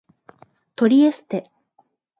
[0.75, 1.47] トリエステ